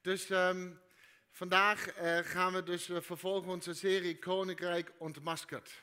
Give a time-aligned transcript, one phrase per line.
[0.00, 0.70] Dus ehm,
[1.30, 5.82] vandaag eh, gaan we dus uh, vervolgen onze serie Koninkrijk ontmaskerd.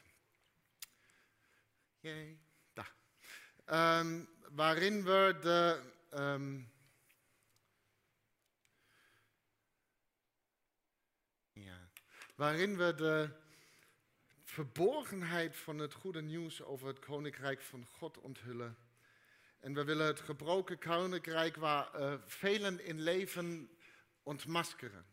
[3.65, 5.81] Ehm, waarin we de...
[6.09, 6.59] ehm,
[11.53, 11.89] ja,
[12.35, 13.29] waarin we de
[14.43, 18.77] verborgenheid van het goede nieuws over het Koninkrijk van God onthullen.
[19.59, 23.76] En we willen het gebroken koninkrijk waar uh, velen in leven
[24.27, 25.05] ontmaskeren.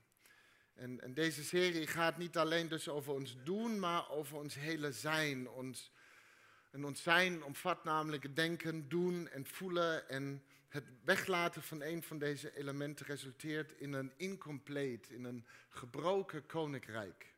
[0.75, 4.93] En, en, deze serie gaat niet alleen dus over ons doen, maar over ons hele
[4.93, 5.49] zijn.
[5.49, 5.93] Ons,
[6.71, 10.09] en ons zijn omvat namelijk denken, doen en voelen.
[10.09, 16.47] En het weglaten van een van deze elementen resulteert in een incompleet, in een gebroken
[16.47, 17.34] koninkrijk.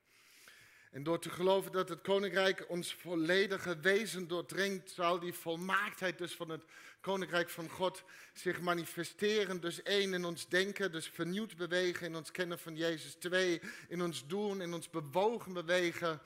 [0.91, 6.35] En door te geloven dat het koninkrijk ons volledige wezen doordringt, zal die volmaaktheid dus
[6.35, 6.65] van het
[7.01, 9.61] koninkrijk van God zich manifesteren.
[9.61, 13.15] Dus één, in ons denken, dus vernieuwd bewegen in ons kennen van Jezus.
[13.15, 16.21] Twee, in ons doen, in ons bewogen bewegen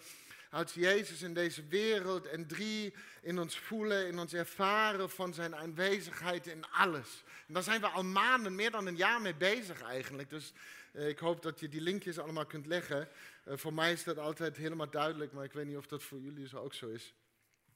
[0.50, 2.26] als Jezus in deze wereld.
[2.26, 7.22] En drie, in ons voelen, in ons ervaren van zijn aanwezigheid in alles.
[7.46, 10.30] En daar zijn we al maanden, meer dan een jaar mee bezig eigenlijk.
[10.30, 10.52] Dus
[10.92, 13.08] uh, ik hoop dat je die linkjes allemaal kunt leggen.
[13.44, 16.20] Uh, voor mij is dat altijd helemaal duidelijk, maar ik weet niet of dat voor
[16.20, 17.14] jullie zo ook zo is.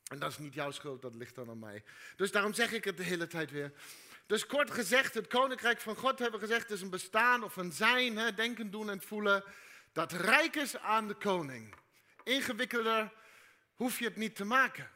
[0.04, 1.82] En dat is niet jouw schuld, dat ligt dan aan mij.
[2.16, 3.72] Dus daarom zeg ik het de hele tijd weer.
[4.26, 7.72] Dus kort gezegd, het koninkrijk van God hebben we gezegd is een bestaan of een
[7.72, 9.44] zijn, hè, denken, doen en voelen,
[9.92, 11.74] dat rijk is aan de koning.
[12.24, 13.12] Ingewikkelder
[13.74, 14.90] hoef je het niet te maken.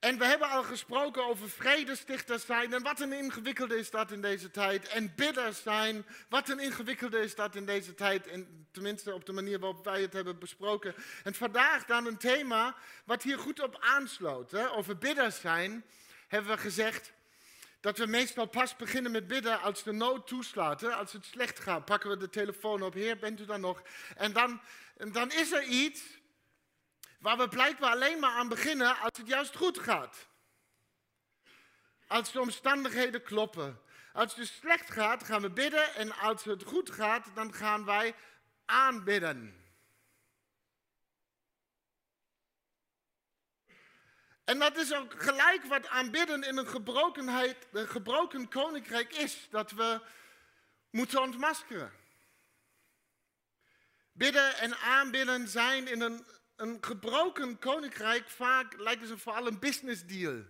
[0.00, 4.20] En we hebben al gesproken over vredestichters zijn en wat een ingewikkelde is dat in
[4.20, 4.88] deze tijd.
[4.88, 8.26] En bidders zijn, wat een ingewikkelde is dat in deze tijd.
[8.26, 10.94] En tenminste op de manier waarop wij het hebben besproken.
[11.24, 14.50] En vandaag dan een thema wat hier goed op aansloot.
[14.50, 14.70] Hè?
[14.70, 15.84] Over bidders zijn
[16.28, 17.12] hebben we gezegd
[17.80, 20.80] dat we meestal pas beginnen met bidden als de nood toeslaat.
[20.80, 20.88] Hè?
[20.88, 22.94] Als het slecht gaat, pakken we de telefoon op.
[22.94, 23.82] Heer, bent u dan nog?
[24.16, 24.60] En dan,
[25.00, 26.02] en dan is er iets
[27.20, 30.28] Waar we blijkbaar alleen maar aan beginnen als het juist goed gaat.
[32.06, 33.80] Als de omstandigheden kloppen.
[34.12, 35.94] Als het slecht gaat, gaan we bidden.
[35.94, 38.14] En als het goed gaat, dan gaan wij
[38.64, 39.64] aanbidden.
[44.44, 49.48] En dat is ook gelijk wat aanbidden in een, gebrokenheid, een gebroken koninkrijk is.
[49.50, 50.00] Dat we
[50.90, 51.99] moeten ontmaskeren.
[54.20, 56.24] Bidden en aanbidden zijn in een
[56.60, 60.44] een gebroken koninkrijk vaak lijken ze vooral een business deal.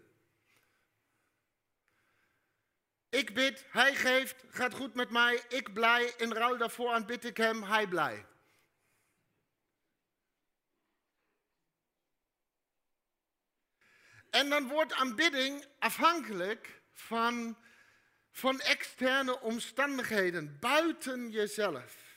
[3.09, 7.37] Ik bid, hij geeft, gaat goed met mij, ik blij, in ruil daarvoor aanbid ik
[7.37, 8.27] hem, hij blij.
[14.31, 17.59] En dan wordt aanbidding afhankelijk van,
[18.31, 22.10] van externe omstandigheden buiten jezelf.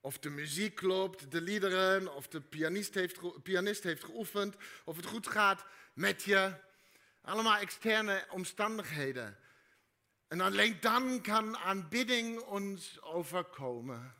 [0.00, 5.06] Of de muziek klopt, de liederen, of de pianist heeft, pianist heeft geoefend, of het
[5.06, 6.54] goed gaat met je.
[7.22, 9.38] Allemaal externe omstandigheden.
[10.28, 14.14] En alleen dan kan aanbidding ons overkomen.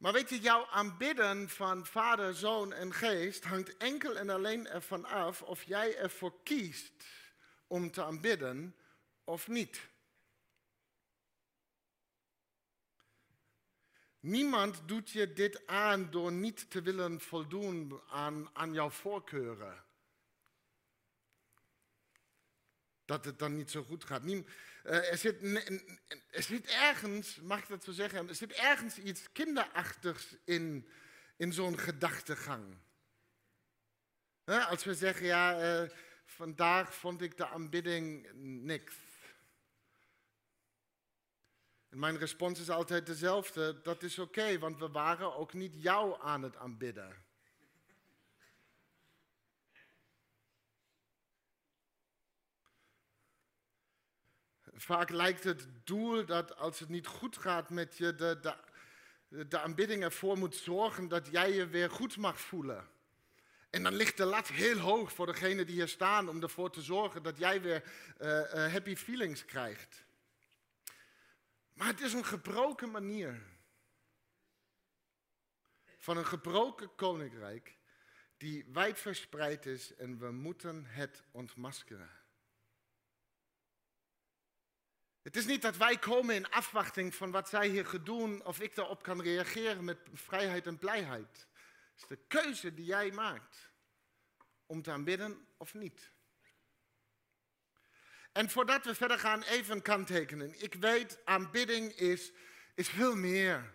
[0.00, 5.04] Maar weet je, jouw aanbidden van Vader, Zoon en Geest hangt enkel en alleen ervan
[5.04, 7.04] af of jij ervoor kiest
[7.66, 8.76] om te aanbidden
[9.24, 9.80] of niet.
[14.20, 19.84] Niemand doet je dit aan door niet te willen voldoen aan, aan jouw voorkeuren.
[23.04, 24.22] Dat het dan niet zo goed gaat.
[24.22, 24.46] Niem,
[24.84, 25.42] uh, er, zit,
[26.30, 30.88] er ergens, mag ik dat zo zeggen, er zit ergens iets kinderachtigs in,
[31.36, 32.76] in zo'n gedachtegang.
[34.44, 35.90] als we zeggen, ja, uh,
[36.24, 38.28] vandaag vond ik de aanbidding
[38.62, 38.94] niks.
[41.90, 43.80] En mijn respons is altijd dezelfde.
[43.82, 47.28] Dat is oké, want we waren ook niet jou aan het aanbidden.
[54.74, 58.14] Vaak lijkt het doel dat als het niet goed gaat met je,
[59.28, 62.88] de, aanbidding ervoor moet zorgen dat jij je weer goed mag voelen.
[63.70, 66.82] En dan ligt de lat heel hoog voor degenen die hier staan om ervoor te
[66.82, 67.82] zorgen dat jij weer
[68.20, 70.04] uh, uh, happy feelings krijgt.
[71.72, 73.42] Maar het is een gebroken manier
[75.98, 77.78] van een gebroken koninkrijk
[78.36, 82.10] die wijd verspreid is en we moeten het ontmaskeren.
[85.22, 88.60] Het is niet dat wij komen in afwachting van wat zij hier gaan doen of
[88.60, 91.48] ik daarop kan reageren met vrijheid en blijheid.
[91.92, 93.70] Het is de keuze die jij maakt
[94.66, 96.12] om te aanbidden of niet.
[98.32, 100.54] En voordat we verder gaan, even een kanttekening.
[100.56, 102.30] Ik weet, aanbidding is,
[102.74, 103.72] is veel meer.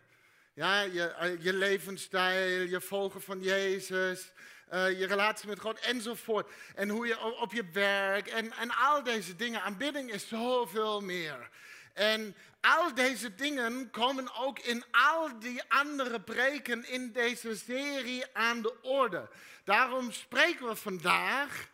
[0.53, 4.31] Ja, je, eh, je levensstijl, je volgen van Jezus,
[4.73, 6.51] uh, je relatie met God enzovoort.
[6.75, 9.61] En hoe je op je werk en, en al deze dingen.
[9.61, 11.49] Aanbidding is zoveel meer.
[11.93, 18.61] En al deze dingen komen ook in al die andere preken in deze serie aan
[18.61, 19.29] de orde.
[19.63, 21.67] Daarom spreken we vandaag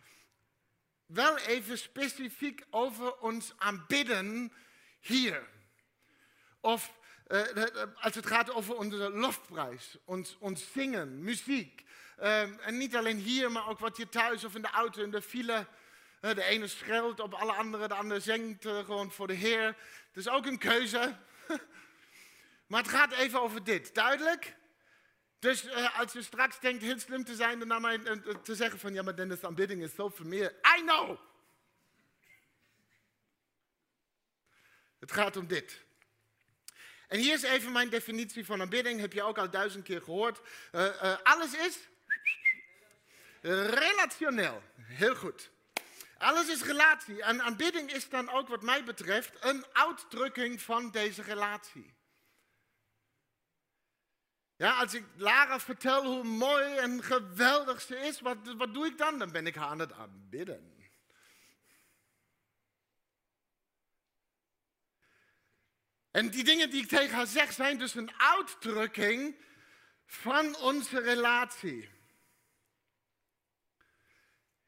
[1.12, 4.52] wel even specifiek over ons aanbidden
[5.00, 5.48] hier.
[6.60, 6.92] Of
[7.28, 7.42] uh,
[7.94, 11.84] als het gaat over onze lofprijs, ons, ons zingen, muziek.
[12.20, 15.10] Uh, en niet alleen hier, maar ook wat je thuis of in de auto, in
[15.10, 15.66] de file.
[16.20, 19.64] De ene schreeuwt op alle anderen, de andere zingt gewoon voor de Heer.
[20.06, 21.16] Het is ook een keuze.
[22.68, 23.94] maar het gaat even over dit.
[23.94, 24.56] Duidelijk?
[25.42, 27.98] Dus als je straks denkt heel slim te zijn, dan mij
[28.42, 30.54] te zeggen van ja, maar Dennis, aanbidding is zoveel meer.
[30.78, 31.18] I know!
[34.98, 35.84] Het gaat om dit.
[37.08, 39.00] En hier is even mijn definitie van aanbidding.
[39.00, 40.40] Heb je ook al duizend keer gehoord.
[41.22, 41.78] Alles is
[43.40, 44.62] relationeel.
[44.76, 45.50] Heel goed.
[46.18, 47.22] Alles is relatie.
[47.22, 51.94] En aanbidding is dan ook wat mij betreft een uitdrukking van deze relatie.
[54.62, 58.98] Ja, als ik Lara vertel hoe mooi en geweldig ze is, wat, wat doe ik
[58.98, 59.18] dan?
[59.18, 60.90] Dan ben ik haar aan het aanbidden.
[66.10, 69.36] En die dingen die ik tegen haar zeg zijn dus een uitdrukking
[70.06, 71.90] van onze relatie.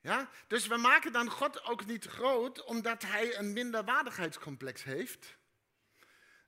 [0.01, 0.31] Ja?
[0.47, 5.37] Dus we maken dan God ook niet groot omdat hij een minderwaardigheidscomplex heeft.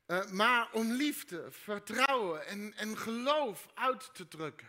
[0.06, 4.68] Uh, maar om liefde, vertrouwen en, en geloof uit te drukken.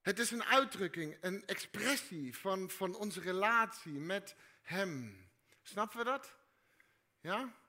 [0.00, 5.30] Het is een uitdrukking, een expressie van, van onze relatie met Hem.
[5.62, 6.34] Snappen we dat?
[7.20, 7.61] Ja?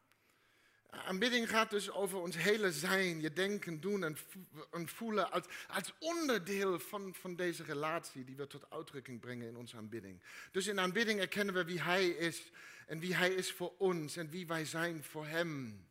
[0.93, 6.79] Aanbidding gaat dus over ons hele zijn, je denken, doen en, voelen als, als onderdeel
[6.79, 10.21] van, van deze relatie die we tot uitdrukking brengen in onze aanbidding.
[10.51, 12.51] Dus in aanbidding erkennen we wie Hij is
[12.87, 15.85] en wie Hij is voor ons en wie wij zijn voor Hem.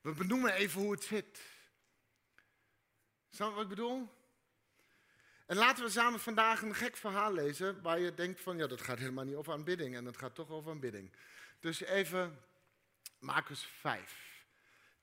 [0.00, 1.40] We benoemen even hoe het zit.
[3.30, 4.08] Snap wat ik bedoel?
[5.46, 8.80] En laten we samen vandaag een gek verhaal lezen waar je denkt van ja, dat
[8.80, 11.12] gaat helemaal niet over aanbidding en dat gaat toch over aanbidding.
[11.60, 12.38] Dus even
[13.20, 14.44] Marcus 5,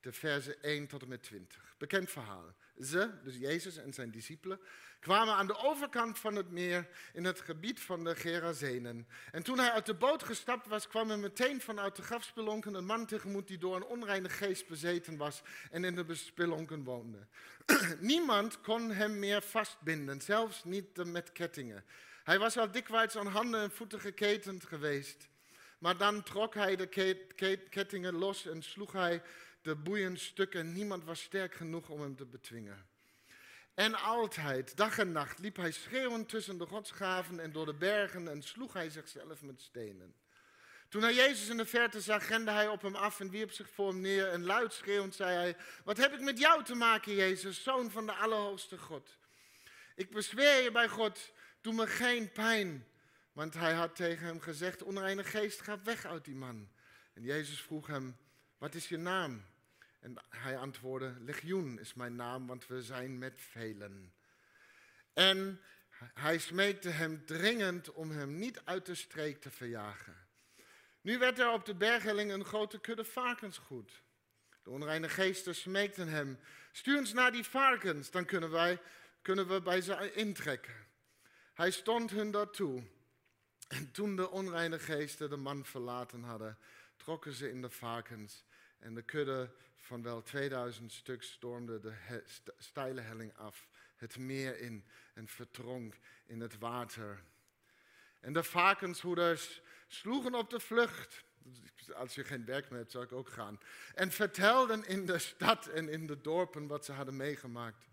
[0.01, 1.75] de versen 1 tot en met 20.
[1.77, 2.55] Bekend verhaal.
[2.81, 4.59] Ze, dus Jezus en zijn discipelen,
[4.99, 9.07] kwamen aan de overkant van het meer in het gebied van de Gerazenen.
[9.31, 12.85] En toen hij uit de boot gestapt was, kwam er meteen vanuit de grafspelonken een
[12.85, 15.41] man tegemoet die door een onreine geest bezeten was
[15.71, 17.27] en in de spelonken woonde.
[17.99, 21.85] Niemand kon hem meer vastbinden, zelfs niet met kettingen.
[22.23, 25.29] Hij was al dikwijls aan handen en voeten geketend geweest.
[25.77, 26.87] Maar dan trok hij de
[27.69, 29.21] kettingen los en sloeg hij
[29.61, 32.87] de boeien stuk en niemand was sterk genoeg om hem te bedwingen.
[33.73, 38.27] En altijd, dag en nacht, liep hij schreeuwend tussen de godsgraven en door de bergen
[38.27, 40.15] en sloeg hij zichzelf met stenen.
[40.89, 43.69] Toen hij Jezus in de verte zag, rende hij op hem af en wierp zich
[43.69, 44.27] voor hem neer.
[44.27, 48.05] En luid schreeuwend zei hij, wat heb ik met jou te maken, Jezus, zoon van
[48.05, 49.17] de Allerhoogste God?
[49.95, 51.31] Ik bezweer je bij God,
[51.61, 52.87] doe me geen pijn.
[53.37, 56.69] Want hij had tegen hem gezegd, onreine geest, ga weg uit die man.
[57.13, 58.17] En Jezus vroeg hem,
[58.57, 59.45] wat is je naam?
[59.99, 64.13] En hij antwoordde, Legioen is mijn naam, want we zijn met velen.
[65.13, 65.61] En
[66.13, 70.15] hij smeekte hem dringend om hem niet uit de streek te verjagen.
[71.01, 74.01] Nu werd er op de berghelling een grote kudde varkens goed.
[74.63, 76.39] De onreine geesten smeekten hem,
[76.71, 78.81] stuur ons naar die varkens, dan kunnen, wij,
[79.21, 80.87] kunnen we bij ze intrekken.
[81.53, 82.95] Hij stond hun daartoe.
[83.67, 86.57] En toen de onreine geesten de man verlaten hadden,
[86.95, 88.43] trokken ze in de varkens
[88.79, 92.23] en de kudde van wel 2000 stuk stormde de
[92.57, 97.23] steile helling af, het meer in en vertronk in het water.
[98.19, 101.23] En de varkenshoeders sloegen op de vlucht.
[101.95, 103.59] Als je geen werk meer hebt, zou ik ook gaan.
[103.95, 107.87] En vertelden in de stad en in de dorpen wat ze hadden meegemaakt.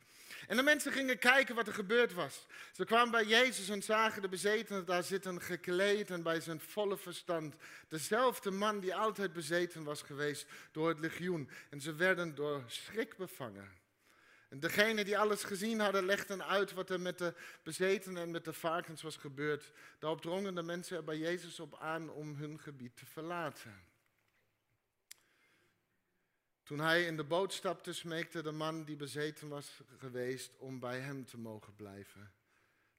[0.46, 2.46] En de mensen gingen kijken wat er gebeurd was.
[2.72, 6.96] Ze kwamen bij Jezus en zagen de bezetenen daar zitten, gekleed en bij zijn volle
[6.96, 7.54] verstand.
[7.88, 11.50] Dezelfde man die altijd bezeten was geweest door het legioen.
[11.70, 13.82] En ze werden door schrik bevangen.
[14.48, 18.44] En degenen die alles gezien hadden, legden uit wat er met de bezetenen en met
[18.44, 19.72] de varkens was gebeurd.
[19.98, 23.93] Daarop drongen de mensen er bij Jezus op aan om hun gebied te verlaten.
[26.64, 30.99] Toen hij in de boot stapte, smeekte de man die bezeten was geweest om bij
[30.99, 32.33] hem te mogen blijven.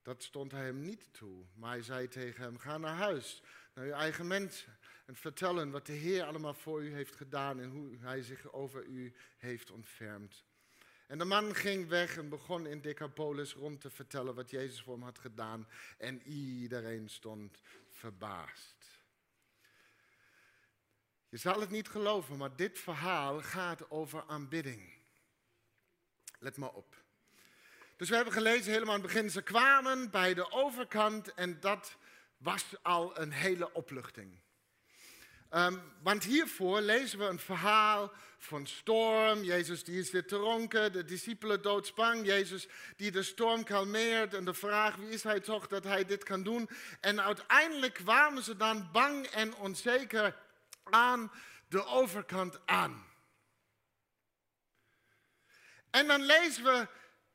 [0.01, 1.45] Dat stond hij hem niet toe.
[1.53, 3.41] Maar hij zei tegen hem: Ga naar huis,
[3.73, 4.77] naar uw eigen mensen.
[5.05, 8.53] En vertel hen wat de Heer allemaal voor u heeft gedaan en hoe hij zich
[8.53, 10.43] over u heeft ontfermd.
[11.07, 14.93] En de man ging weg en begon in Decapolis rond te vertellen wat Jezus voor
[14.93, 15.67] hem had gedaan.
[15.97, 18.74] En iedereen stond verbaasd.
[21.29, 24.93] Je zal het niet geloven, maar dit verhaal gaat over aanbidding.
[26.39, 26.95] Let maar op.
[27.97, 31.97] Dus we hebben gelezen helemaal aan het begin, ze kwamen bij de overkant en dat
[32.37, 34.39] was al een hele opluchting.
[35.51, 39.43] Um, want hiervoor lezen we een verhaal van storm.
[39.43, 42.25] Jezus die is te ronken, de discipelen doodsbang.
[42.25, 46.23] Jezus die de storm kalmeert en de vraag wie is hij toch dat hij dit
[46.23, 46.69] kan doen.
[46.99, 50.35] En uiteindelijk kwamen ze dan bang en onzeker
[50.89, 51.31] aan
[51.67, 53.05] de overkant aan.
[55.89, 56.87] En dan lezen we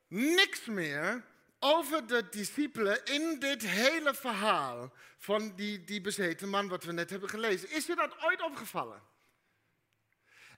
[0.07, 1.25] niks meer
[1.59, 7.09] over de discipelen in dit hele verhaal van die, die bezeten man wat we net
[7.09, 7.69] hebben gelezen.
[7.69, 9.01] Is je dat ooit opgevallen?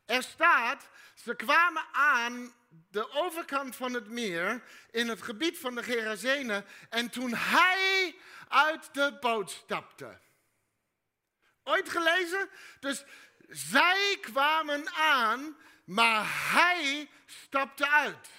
[0.06, 2.54] Er staat, ze kwamen aan
[2.92, 8.16] de overkant van het meer in het gebied van de Gerazenen en toen hij
[8.48, 10.20] uit de boot stapte.
[11.64, 12.50] Ooit gelezen?
[12.80, 13.04] Dus
[13.48, 18.30] zij kwamen aan, maar hij stapte uit.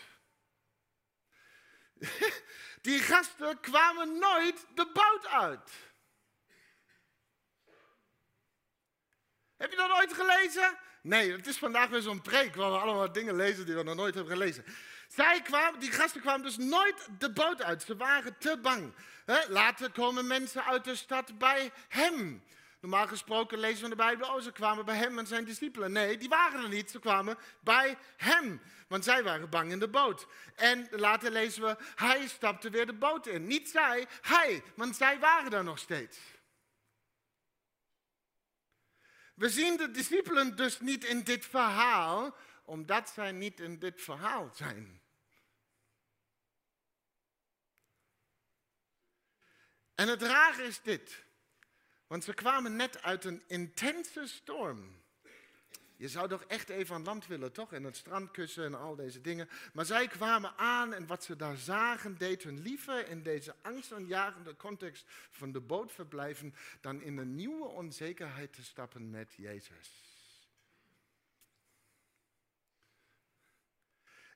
[2.82, 5.70] Die gasten kwamen nooit de boot uit.
[9.56, 10.78] Heb je dat ooit gelezen?
[11.02, 13.94] Nee, het is vandaag weer zo'n preek waar we allemaal dingen lezen die we nog
[13.94, 14.64] nooit hebben gelezen.
[15.08, 17.82] Zij kwamen, die gasten kwamen dus nooit de boot uit.
[17.82, 18.94] Ze waren te bang.
[19.48, 22.44] Later komen mensen uit de stad bij hem.
[22.84, 25.92] Normaal gesproken lezen we in de Bijbel, oh, ze kwamen bij hem en zijn discipelen.
[25.92, 28.60] Nee, die waren er niet, ze kwamen bij hem.
[28.88, 30.26] Want zij waren bang in de boot.
[30.54, 33.46] En later lezen we, hij stapte weer de boot in.
[33.46, 36.18] Niet zij, hij, want zij waren er nog steeds.
[39.34, 44.50] We zien de discipelen dus niet in dit verhaal, omdat zij niet in dit verhaal
[44.54, 45.02] zijn.
[49.94, 51.23] En het rare is dit.
[52.06, 55.02] Want ze kwamen net uit een intense storm.
[55.96, 57.72] Je zou toch echt even aan land willen, toch?
[57.72, 59.48] En het strandkussen en al deze dingen.
[59.72, 64.56] Maar zij kwamen aan en wat ze daar zagen deed hun liever in deze angstaanjagende
[64.56, 70.13] context van de boot verblijven dan in een nieuwe onzekerheid te stappen met Jezus.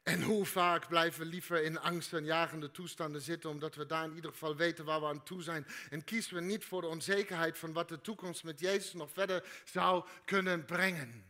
[0.08, 4.04] En hoe vaak blijven we liever in angst en jagende toestanden zitten, omdat we daar
[4.04, 5.66] in ieder geval weten waar we aan toe zijn.
[5.90, 9.62] En kiezen we niet voor de onzekerheid van wat de toekomst met Jezus nog verder
[9.64, 11.24] zou kunnen brengen.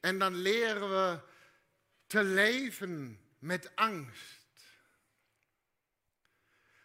[0.00, 1.20] En dan leren we
[2.06, 4.46] te leven met angst.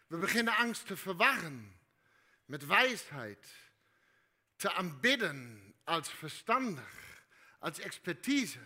[0.06, 1.80] We beginnen angst te verwarren
[2.44, 3.48] met wijsheid,
[4.56, 7.01] te aanbidden als verstandig
[7.62, 8.58] als expertise,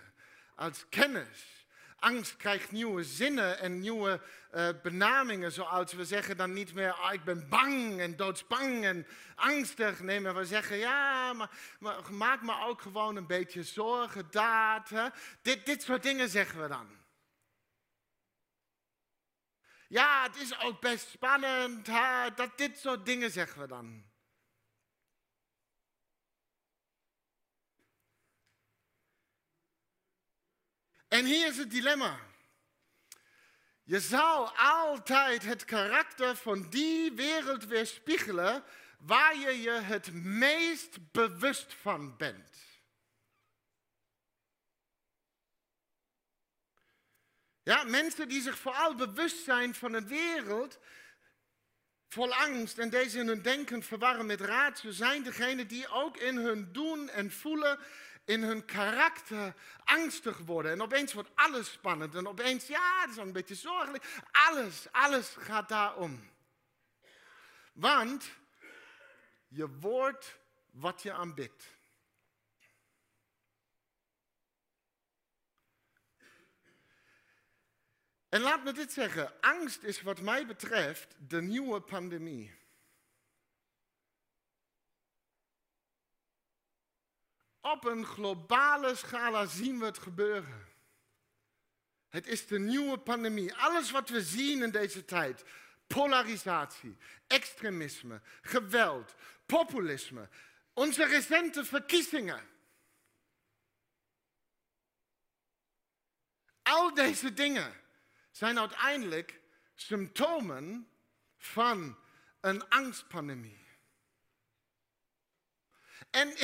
[0.54, 1.64] als kennis.
[1.98, 4.20] Angst krijgt nieuwe zinnen en nieuwe
[4.54, 9.06] uh, benamingen, zoals we zeggen dan niet meer, oh, ik ben bang en doodsbang en
[9.34, 10.00] angstig.
[10.00, 14.90] Nee, maar we zeggen, ja, maar, maar maak me ook gewoon een beetje zorgen, daad.
[15.42, 16.88] Dit, dit soort dingen zeggen we dan.
[19.88, 21.86] Ja, het is ook best spannend,
[22.36, 24.05] dat dit soort dingen zeggen we dan.
[31.08, 32.20] En hier is het dilemma.
[33.82, 38.64] Je zou altijd het karakter van die wereld weerspiegelen
[38.98, 42.64] waar je je het meest bewust van bent.
[47.62, 50.78] Ja, mensen die zich vooral bewust zijn van een wereld
[52.08, 56.36] vol angst en deze in hun denken verwarren met ratio, zijn degenen die ook in
[56.36, 57.78] hun doen en voelen
[58.26, 59.54] in hun karakter
[59.84, 60.72] angstig worden.
[60.72, 62.14] En opeens wordt alles spannend.
[62.14, 64.04] En opeens, ja, het is een beetje zorgelijk.
[64.32, 66.30] Alles, alles gaat daarom.
[67.72, 68.30] Want
[69.48, 70.38] je wordt
[70.70, 71.74] wat je aanbidt.
[78.28, 82.54] En laat me dit zeggen, angst is wat mij betreft de nieuwe pandemie.
[87.72, 90.68] Op een globale scala zien we het gebeuren.
[92.08, 93.54] Het is de nieuwe pandemie.
[93.54, 95.44] Alles wat we zien in deze tijd.
[95.86, 96.96] Polarisatie,
[97.26, 99.14] extremisme, geweld,
[99.46, 100.28] populisme.
[100.72, 102.48] Onze recente verkiezingen.
[106.62, 107.80] Al deze dingen
[108.30, 109.40] zijn uiteindelijk
[109.74, 110.88] symptomen
[111.36, 111.98] van
[112.40, 113.64] een angstpandemie.
[116.10, 116.34] En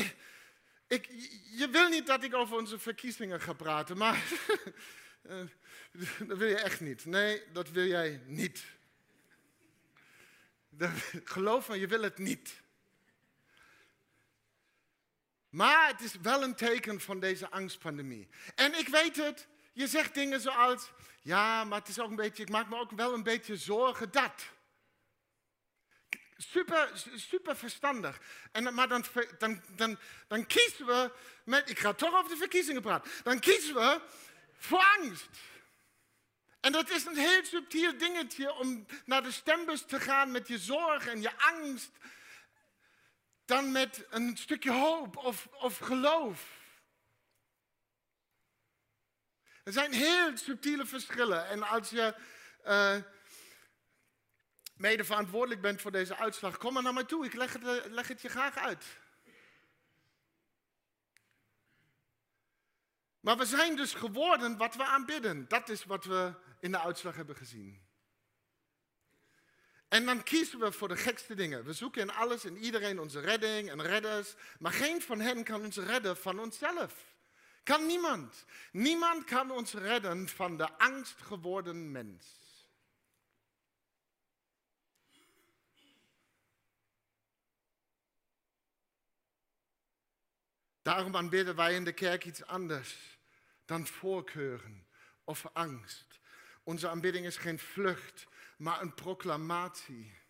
[0.92, 1.08] ik,
[1.50, 4.22] je wil niet dat ik over onze verkiezingen ga praten, maar
[5.22, 5.36] eh,
[6.26, 7.04] dat wil je echt niet.
[7.04, 8.64] Nee, dat wil jij niet.
[11.24, 12.60] geloof me, je wil het niet.
[15.48, 18.28] Maar het is wel een teken van deze angstpandemie.
[18.54, 22.42] En ik weet het, je zegt dingen zoals, ja, maar het is ook een beetje,
[22.42, 24.50] ik maak me ook wel een beetje zorgen dat.
[26.50, 28.20] Super, super verstandig.
[28.52, 29.04] En, maar dan,
[29.38, 31.12] dan, dan, dan kiezen we,
[31.44, 34.00] met, ik ga toch over de verkiezingen praten, dan kiezen we
[34.58, 35.28] voor angst.
[36.60, 40.58] En dat is een heel subtiel dingetje om naar de stembus te gaan met je
[40.58, 41.90] zorg en je angst,
[43.44, 46.60] dan met een stukje hoop of, of geloof.
[49.64, 51.48] Er zijn heel subtiele verschillen.
[51.48, 52.14] En als je
[52.66, 52.96] uh,
[54.74, 57.24] mede verantwoordelijk bent voor deze uitslag, kom maar naar mij toe.
[57.24, 58.84] Ik leg het, eh, leg het je graag uit.
[63.20, 65.48] Maar we zijn dus geworden wat we aanbidden.
[65.48, 67.80] Dat is wat we in de uitslag hebben gezien.
[69.88, 71.64] En dan kiezen we voor de gekste dingen.
[71.64, 74.34] We zoeken in alles en iedereen onze redding en redders.
[74.58, 76.94] Maar geen van hen kan ons redden van onszelf.
[77.62, 78.44] Kan niemand.
[78.72, 82.41] Niemand kan ons redden van de angst geworden mens.
[90.82, 93.18] Daarom aanbidden wij in de kerk iets anders
[93.64, 94.86] dan voorkeuren
[95.24, 96.20] of angst.
[96.62, 100.20] Onze aanbidding is geen vlucht, maar een proclamatie.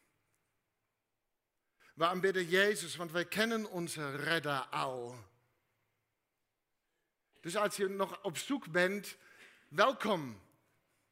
[1.95, 5.31] We aanbidden Jezus, want wij kennen onze redder al.
[7.41, 9.17] Dus als je nog op zoek bent,
[9.69, 10.41] welkom.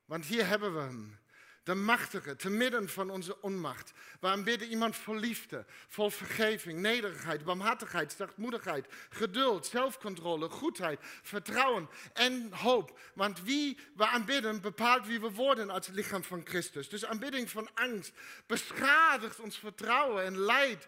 [0.05, 1.20] Want hier hebben we hem.
[1.63, 3.93] De machtige, te midden van onze onmacht.
[4.21, 12.53] We aanbidden iemand vol liefde, vol vergeving, nederigheid, barmhartigheid, zachtmoedigheid, geduld, zelfcontrole, goedheid, vertrouwen en
[12.53, 12.99] hoop.
[13.15, 16.89] Want wie we aanbidden bepaalt wie we worden als lichaam van Christus.
[16.89, 18.13] Dus aanbidding van angst
[18.47, 20.87] beschadigt ons vertrouwen en leidt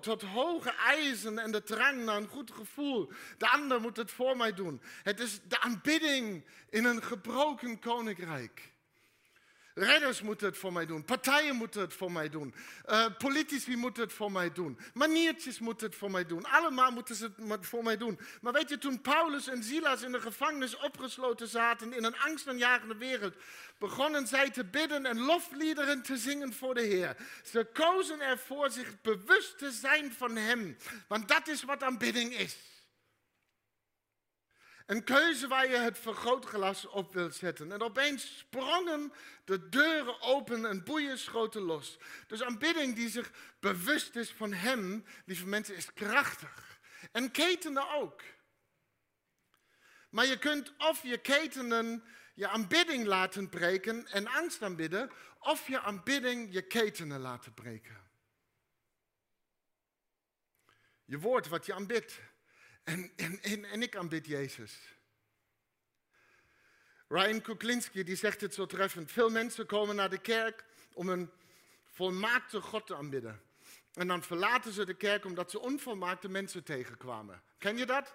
[0.00, 3.12] tot hoge eisen en de drang naar een goed gevoel.
[3.38, 4.80] De ander moet het voor mij doen.
[5.02, 8.71] Het is de aanbidding in een gebroken koninkrijk.
[9.74, 11.04] Redders moeten het voor mij doen.
[11.04, 12.54] Partijen moeten het voor mij doen.
[12.90, 14.78] Uh, politici moeten het voor mij doen.
[14.94, 16.44] Maniertjes moeten het voor mij doen.
[16.44, 18.18] Allemaal moeten ze het voor mij doen.
[18.40, 22.96] Maar weet je, toen Paulus en Silas in de gevangenis opgesloten zaten in een angstaanjagende
[22.96, 23.34] wereld,
[23.78, 27.16] begonnen zij te bidden en lofliederen te zingen voor de Heer.
[27.44, 30.76] Ze kozen ervoor zich bewust te zijn van Hem.
[31.06, 32.56] Want dat is wat aanbidding is.
[34.86, 37.72] Een keuze waar je het vergrootglas op wilt zetten.
[37.72, 39.12] En opeens sprongen
[39.44, 41.98] de deuren open en boeien schoten los.
[42.26, 46.80] Dus aanbidding die zich bewust is van Hem, lieve mensen, is krachtig.
[47.12, 48.22] En ketenen ook.
[50.10, 55.80] Maar je kunt of je ketenen je aanbidding laten breken en angst aanbidden, of je
[55.80, 58.10] aanbidding je ketenen laten breken.
[61.04, 62.20] Je woord wat je aanbidt.
[62.82, 64.78] En, en, en, en ik aanbid Jezus.
[67.08, 69.12] Ryan Kuklinski die zegt het zo treffend.
[69.12, 71.30] Veel mensen komen naar de kerk om een
[71.84, 73.42] volmaakte God te aanbidden.
[73.92, 77.42] En dan verlaten ze de kerk omdat ze onvolmaakte mensen tegenkwamen.
[77.58, 78.14] Ken je dat?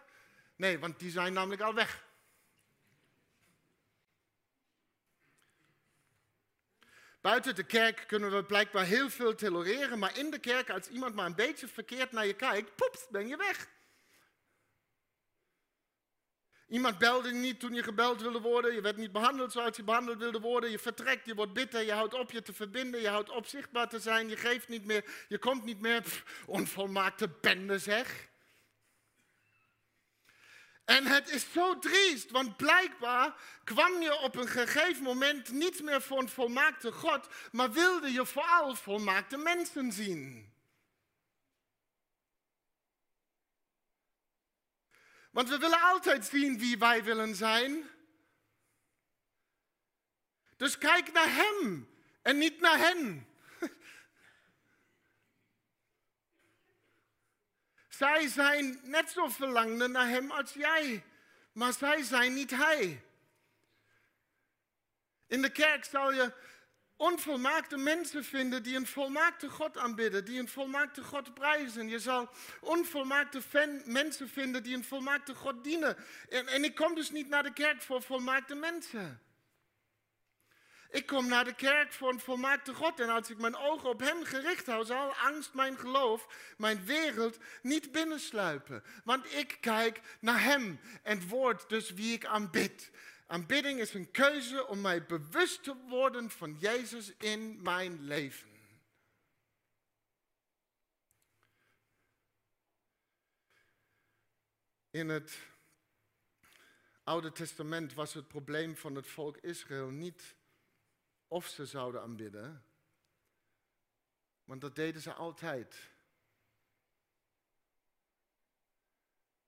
[0.56, 2.06] Nee, want die zijn namelijk al weg.
[7.22, 11.16] Buiten de kerk kunnen we blijkbaar heel veel tolereren, maar in de kerk, als iemand
[11.16, 13.68] maar een beetje verkeerd naar je kijkt, poeps, ben je weg.
[16.68, 18.74] Iemand belde niet toen je gebeld wilde worden.
[18.74, 20.72] Je werd niet behandeld zoals je behandeld wilde worden.
[20.72, 23.90] Je vertrekt, je wordt bitter, je houdt op je te verbinden, je houdt op zichtbaar
[23.90, 26.24] te zijn, je geeft niet meer, je komt niet meer.
[26.46, 28.30] onvolmaakte bende zeg.
[30.86, 36.02] En het is zo triest, want blijkbaar kwam je op een gegeven moment niet meer
[36.02, 40.54] voor een volmaakte God, maar wilde je vooral volmaakte mensen zien.
[45.38, 47.90] Want we willen altijd zien wie wij willen zijn.
[50.56, 51.90] Dus kijk naar Hem
[52.22, 53.28] en niet naar hen.
[57.90, 61.04] Zij zijn net zo verlangende naar Hem als jij,
[61.52, 63.04] maar zij zijn niet Hij.
[65.28, 66.34] In de kerk zal je
[66.98, 71.90] onvolmaakte mensen vinden die een volmaakte God aanbidden, die een volmaakte God prijzen.
[71.90, 72.30] Je zal
[72.62, 73.42] onvolmaakte
[73.86, 75.98] mensen vinden die een volmaakte God dienen.
[76.30, 79.22] En, ik kom dus niet naar de kerk voor volmaakte mensen.
[80.90, 84.00] Ik kom naar de kerk voor een volmaakte God en als ik mijn ogen op
[84.00, 88.84] Hem gericht hou, zal angst mijn geloof, mijn wereld niet binnensluipen.
[89.04, 92.92] Want ik kijk naar Hem en word dus wie ik aanbid.
[93.28, 98.50] Aanbidding is een keuze om mij bewust te worden van Jezus in mijn leven.
[104.90, 105.40] In het
[107.04, 110.36] Oude Testament was het probleem van het volk Israël niet
[111.28, 112.66] of ze zouden aanbidden,
[114.44, 115.90] want dat deden ze altijd.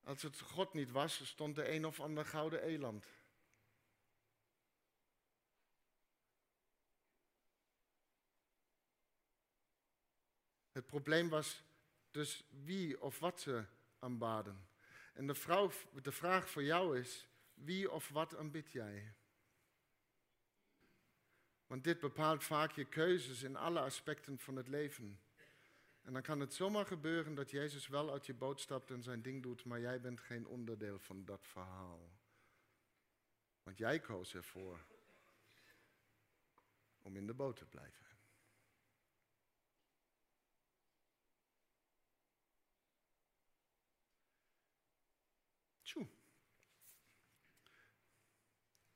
[0.03, 3.05] Als het God niet was, stond er een of ander gouden eland.
[10.79, 11.63] Het probleem was
[12.11, 13.63] dus wie of wat ze
[13.99, 14.67] aanbaden.
[15.13, 19.13] En de, vraag voor jou is, wie of wat aanbid jij?
[21.67, 25.19] Want dit bepaalt vaak je keuzes in alle aspecten van het leven.
[26.01, 29.21] En dan kan het zomaar gebeuren dat Jezus wel uit je boot stapt en zijn
[29.21, 32.09] ding doet, maar jij bent geen onderdeel van dat verhaal.
[33.63, 34.85] Want jij koos ervoor
[37.01, 38.08] om in de boot te blijven.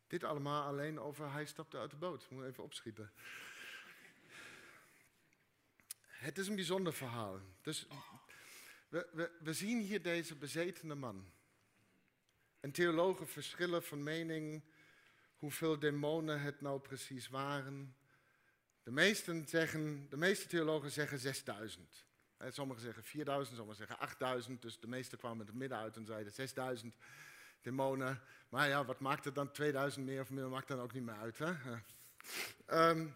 [0.07, 2.29] Dit allemaal alleen over hij stapte uit de boot.
[2.29, 3.11] Moet even opschieten.
[6.07, 7.39] Het is een bijzonder verhaal.
[7.61, 7.87] Dus
[8.89, 11.31] we, we, we zien hier deze bezetene man.
[12.59, 14.63] En theologen verschillen van mening
[15.37, 17.95] hoeveel demonen het nou precies waren.
[18.83, 22.05] De, meesten zeggen, de meeste theologen zeggen 6000.
[22.51, 24.61] Sommigen zeggen 4000, sommigen zeggen 8000.
[24.61, 26.95] Dus de meesten kwamen het midden uit en zeiden 6000
[27.61, 28.21] demonen.
[28.49, 30.49] Maar ja, wat maakt het dan 2000 meer of minder?
[30.49, 31.37] Maakt dan ook niet meer uit.
[31.37, 31.53] Hè?
[32.89, 33.15] Um,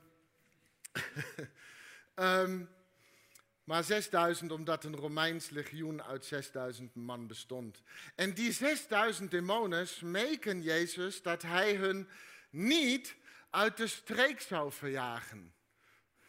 [2.16, 2.70] um,
[3.64, 7.82] maar 6000 omdat een Romeins legioen uit 6000 man bestond.
[8.16, 12.10] En die 6000 demonen smeken Jezus dat hij hun
[12.50, 13.16] niet
[13.50, 15.54] uit de streek zou verjagen.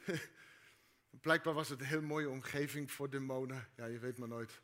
[1.20, 3.68] Blijkbaar was het een heel mooie omgeving voor demonen.
[3.76, 4.60] Ja, je weet maar nooit.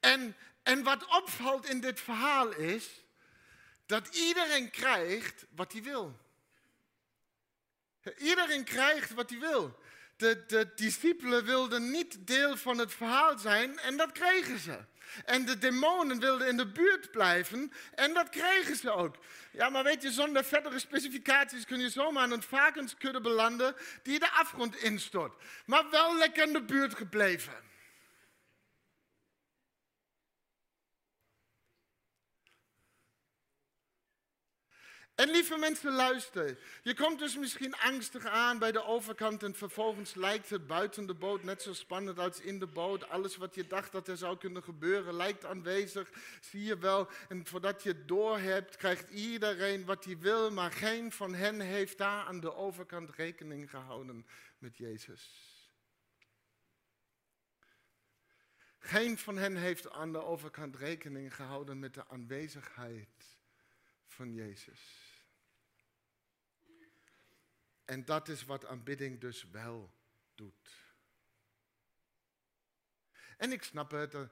[0.00, 3.04] En, en wat opvalt in dit verhaal is
[3.86, 6.18] dat iedereen krijgt wat hij wil.
[8.18, 9.78] Iedereen krijgt wat hij wil.
[10.16, 14.78] De, discipelen wilden niet deel van het verhaal zijn en dat kregen ze.
[15.24, 19.16] En de demonen wilden in de buurt blijven en dat kregen ze ook.
[19.52, 24.18] Ja, maar weet je, zonder verdere specificaties kun je zomaar aan een varkenskudde belanden die
[24.18, 25.42] de afgrond instort.
[25.66, 27.64] Maar wel lekker in de buurt gebleven.
[35.16, 36.58] En lieve mensen, luister.
[36.82, 41.14] Je komt dus misschien angstig aan bij de overkant en vervolgens lijkt het buiten de
[41.14, 43.08] boot net zo spannend als in de boot.
[43.08, 47.08] Alles wat je dacht dat er zou kunnen gebeuren lijkt aanwezig, zie je wel.
[47.28, 51.98] En voordat je het doorhebt, krijgt iedereen wat hij wil, maar geen van hen heeft
[51.98, 54.26] daar aan de overkant rekening gehouden
[54.58, 55.54] met Jezus.
[58.78, 63.38] Geen van hen heeft aan de overkant rekening gehouden met de aanwezigheid
[64.06, 65.05] van Jezus.
[67.86, 69.90] En dat is wat aanbidding dus wel
[70.34, 70.84] doet.
[73.36, 74.30] En ik snap het, er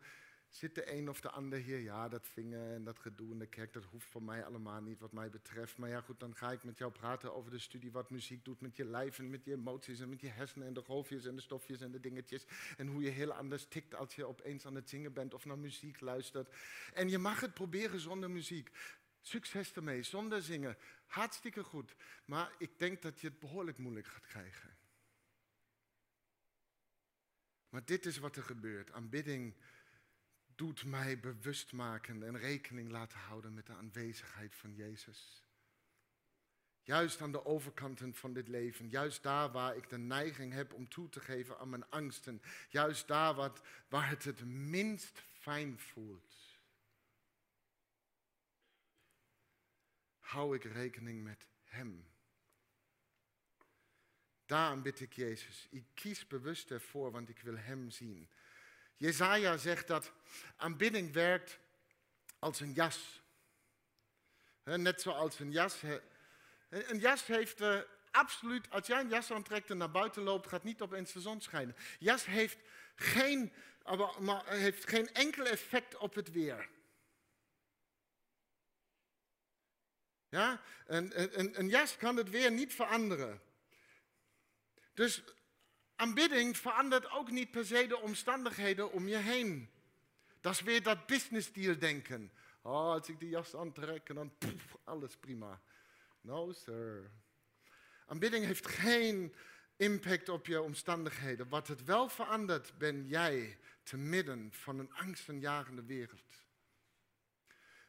[0.48, 3.46] zit de een of de ander hier, ja, dat vingen en dat gedoe in de
[3.46, 5.76] kerk, dat hoeft voor mij allemaal niet wat mij betreft.
[5.76, 8.60] Maar ja, goed, dan ga ik met jou praten over de studie, wat muziek doet
[8.60, 11.34] met je lijf en met je emoties en met je hersenen en de golfjes en
[11.34, 12.46] de stofjes en de dingetjes.
[12.76, 15.58] En hoe je heel anders tikt als je opeens aan het zingen bent of naar
[15.58, 16.54] muziek luistert.
[16.92, 18.70] En je mag het proberen zonder muziek.
[19.26, 20.76] Succes ermee, zonder zingen.
[21.06, 21.96] Hartstikke goed.
[22.24, 24.76] Maar ik denk dat je het behoorlijk moeilijk gaat krijgen.
[27.68, 28.92] Maar dit is wat er gebeurt.
[28.92, 29.54] Aanbidding
[30.54, 35.42] doet mij bewust maken en rekening laten houden met de aanwezigheid van Jezus.
[36.82, 40.88] Juist aan de overkanten van dit leven, juist daar waar ik de neiging heb om
[40.88, 46.43] toe te geven aan mijn angsten, juist daar wat, waar het het minst fijn voelt.
[50.34, 52.06] Hou ik rekening met Hem.
[54.46, 58.28] Daarom bid ik Jezus, ik kies bewust ervoor, want ik wil Hem zien.
[58.96, 60.12] Jezaja zegt dat
[60.56, 61.58] aanbidding werkt
[62.38, 63.22] als een jas.
[64.64, 65.82] Net zoals een jas.
[66.68, 70.64] Een jas heeft uh, absoluut, als jij een jas aantrekt en naar buiten loopt, gaat
[70.64, 71.76] niet opeens de zon schijnen.
[71.98, 72.58] Jas heeft
[72.94, 73.52] geen,
[74.18, 76.68] maar heeft geen enkel effect op het weer.
[80.34, 80.60] Ja?
[80.86, 83.40] Een, jas kan het weer niet veranderen.
[84.94, 85.22] Dus
[85.96, 89.70] aanbidding verandert ook niet per se de omstandigheden om je heen.
[90.40, 92.32] Dat is weer dat business deal denken.
[92.62, 95.60] Oh, als ik die jas aantrek, dan poef, alles prima.
[96.20, 97.10] No, sir.
[98.06, 99.34] Aanbidding heeft geen
[99.76, 101.48] impact op je omstandigheden.
[101.48, 106.43] Wat het wel verandert, ben jij te midden van een angstenjagende wereld.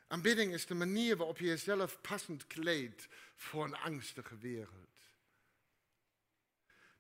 [0.07, 4.99] Aanbidding is de manier waarop je jezelf passend kleedt voor een angstige wereld.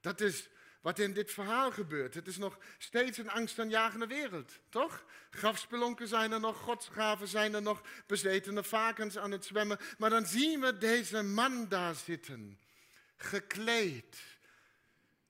[0.01, 0.49] Dat is
[0.81, 2.13] wat in dit verhaal gebeurt.
[2.13, 5.05] Het is nog steeds een angstaanjagende wereld, toch?
[5.29, 9.79] Grafspelonken zijn er nog, godsgraven zijn er nog, bezetene varkens aan het zwemmen.
[9.97, 12.59] Maar dan zien we deze man daar zitten,
[13.15, 14.21] gekleed.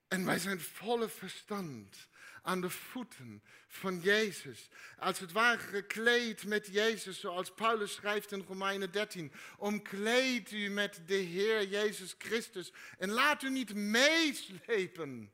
[0.07, 2.07] En wij zijn volle verstand
[2.45, 4.69] aan de voeten van Jezus.
[4.97, 9.31] Als het ware gekleed met Jezus, zoals Paulus schrijft in Romeinen 13.
[9.57, 15.33] Omkleed u met de Heer Jezus Christus en laat u niet meeslepen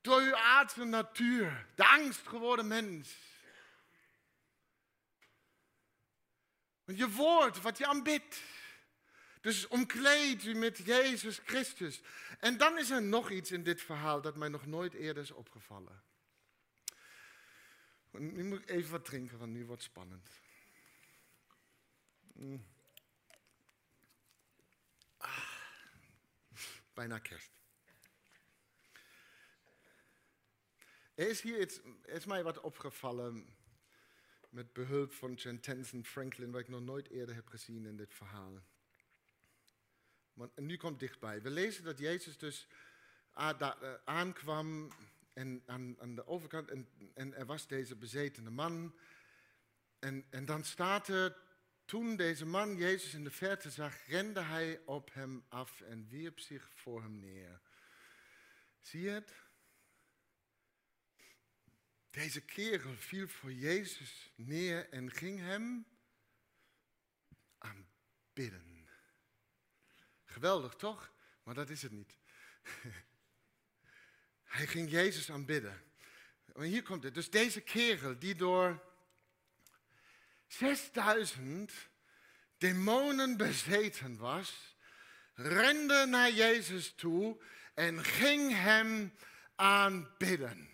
[0.00, 3.14] door uw aardse natuur, de angst geworden mens.
[6.84, 8.42] Je woord, wat je aanbidt.
[9.44, 12.02] Dus omkleed u met Jezus Christus.
[12.38, 15.30] En dan is er nog iets in dit verhaal dat mij nog nooit eerder is
[15.30, 16.02] opgevallen.
[18.10, 20.28] Nu moet ik even wat drinken, want nu wordt het spannend.
[22.32, 22.66] Mm.
[25.16, 25.58] Ah,
[26.94, 27.50] bijna kerst.
[31.14, 33.56] Er is hier iets, er is mij wat opgevallen
[34.48, 38.62] met behulp van Jen Franklin, wat ik nog nooit eerder heb gezien in dit verhaal.
[40.34, 41.42] Want, en nu komt dichtbij.
[41.42, 42.66] We lezen dat Jezus dus
[43.34, 44.92] eh, aankwam
[45.32, 48.94] en aan, aan de overkant en, en, er was deze bezetene man.
[49.98, 51.36] En, en dan staat er,
[51.84, 56.40] toen deze man Jezus in de verte zag, rende hij op hem af en wierp
[56.40, 57.60] zich voor hem neer.
[58.80, 59.32] Zie je het?
[62.10, 65.86] Deze kerel viel voor Jezus neer en ging hem
[67.58, 68.73] aanbidden.
[70.34, 71.10] Geweldig toch?
[71.42, 72.18] Maar dat is het niet.
[74.56, 75.82] Hij ging Jezus aanbidden.
[76.54, 77.14] Maar hier komt het.
[77.14, 78.82] Dus deze kerel die door
[80.46, 81.72] 6000
[82.58, 84.76] demonen bezeten was,
[85.34, 87.42] rende naar Jezus toe
[87.74, 89.14] en ging hem
[89.54, 90.70] aanbidden.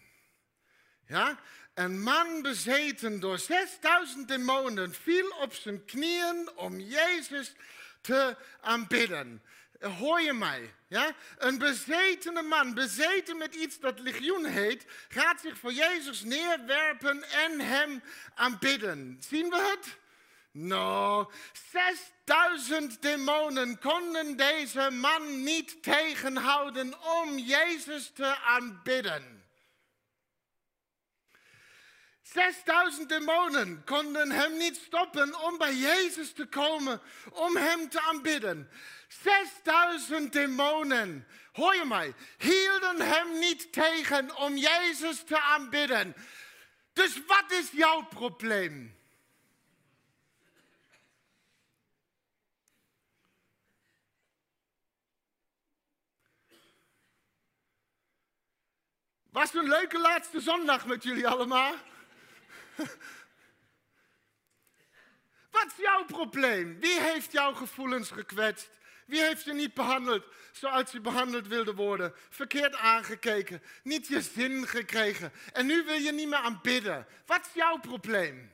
[1.06, 1.40] Ja?
[1.74, 7.54] Een man bezeten door 6000 demonen viel op zijn knieën om Jezus
[8.00, 9.42] te aanbidden.
[9.80, 10.74] Hoor je mij?
[10.88, 11.12] Ja?
[11.38, 17.60] Een bezetene man, bezeten met iets dat legioen heet, gaat zich voor Jezus neerwerpen en
[17.60, 18.02] hem
[18.34, 19.16] aanbidden.
[19.28, 19.98] Zien we het?
[20.52, 21.32] Nou,
[21.70, 29.39] 6000 demonen konden deze man niet tegenhouden om Jezus te aanbidden.
[32.32, 37.00] 6000 demonen konden hem niet stoppen om bij Jezus te komen,
[37.32, 38.70] om hem te aanbidden.
[39.08, 46.14] 6000 demonen, hoor je mij, hielden hem niet tegen om Jezus te aanbidden.
[46.92, 48.98] Dus wat is jouw probleem?
[59.30, 61.74] Was een leuke laatste zondag met jullie allemaal?
[65.50, 66.80] Wat is jouw probleem?
[66.80, 68.70] Wie heeft jouw gevoelens gekwetst?
[69.06, 72.14] Wie heeft je niet behandeld zoals je behandeld wilde worden?
[72.28, 75.32] Verkeerd aangekeken, niet je zin gekregen.
[75.52, 77.06] En nu wil je niet meer aanbidden.
[77.26, 78.50] Wat is jouw probleem?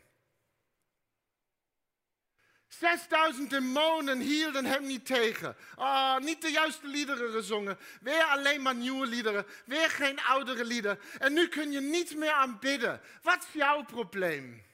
[2.79, 5.57] 6000 demonen hielden hem niet tegen.
[5.75, 7.79] Ah, niet de juiste liederen gezongen.
[8.01, 9.47] Weer alleen maar nieuwe liederen.
[9.65, 10.99] Weer geen oudere liederen.
[11.19, 13.01] En nu kun je niet meer aanbidden.
[13.23, 14.65] Wat is jouw probleem?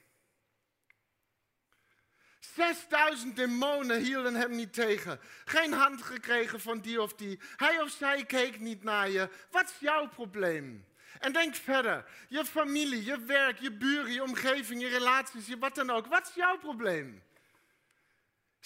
[2.55, 5.19] 6000 demonen hielden hem niet tegen.
[5.45, 7.39] Geen hand gekregen van die of die.
[7.55, 9.29] Hij of zij keek niet naar je.
[9.51, 10.85] Wat is jouw probleem?
[11.19, 12.05] En denk verder.
[12.29, 16.07] Je familie, je werk, je buren, je omgeving, je relaties, je wat dan ook.
[16.07, 17.23] Wat is jouw probleem?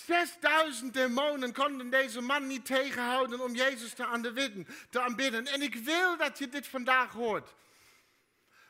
[0.06, 5.48] 6000 demonen konden deze man niet tegenhouden om Jezus te aanbidden, te aanbidden.
[5.48, 7.56] En ik wil dat je dit vandaag hoort.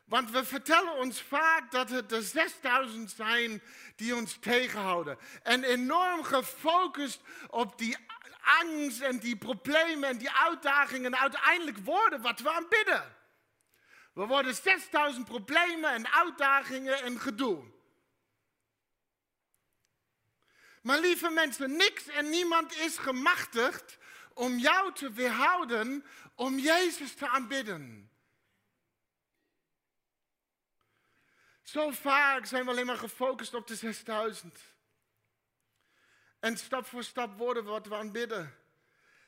[0.05, 3.61] Want we vertellen ons vaak dat het er 6000 zijn
[3.95, 5.17] die ons tegenhouden.
[5.43, 7.97] En enorm gefocust op die
[8.61, 13.15] angst en die problemen en die uitdagingen uiteindelijk worden wat we aanbidden.
[14.13, 17.75] We worden 6000 problemen en uitdagingen en gedoe.
[20.87, 23.97] Maar lieve mensen, niks en niemand is gemachtigd
[24.33, 28.11] om jou te weerhouden om Jezus te aanbidden.
[31.63, 34.59] Zo vaak zijn we alleen maar gefocust op de 6000.
[36.39, 38.55] En stap voor stap worden we wat we aanbidden.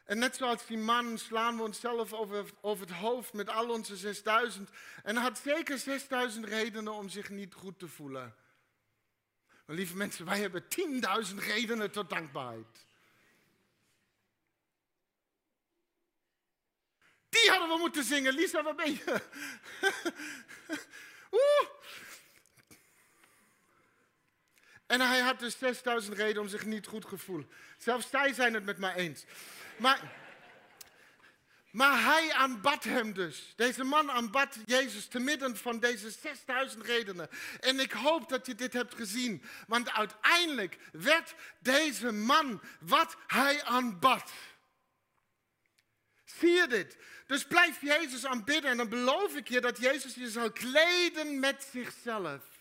[0.05, 4.69] En net zoals die man slaan we onszelf over, het hoofd met al onze 6000.
[5.03, 8.35] En had zeker 6000 redenen om zich niet goed te voelen.
[9.71, 10.63] Lieve mensen, wij hebben
[11.29, 12.85] 10.000 redenen tot dankbaarheid.
[17.29, 18.33] Die hadden we moeten zingen.
[18.33, 19.21] Lisa, waar ben je?
[21.31, 21.69] Oeh.
[24.85, 27.49] En hij had dus 6000 redenen om zich niet goed te voelen.
[27.77, 29.25] Zelfs zij zijn het met mij eens.
[29.77, 30.11] Maar,
[31.71, 33.53] maar hij aanbad hem dus.
[33.55, 37.29] Deze man aanbad Jezus te midden van deze 6000 redenen.
[37.59, 39.43] En ik hoop dat je dit hebt gezien.
[39.67, 44.31] Want uiteindelijk werd deze man wat hij aanbad.
[46.25, 46.97] Zie je dit?
[47.27, 51.67] Dus blijf Jezus aanbidden en dan beloof ik je dat Jezus je zal kleden met
[51.71, 52.58] zichzelf.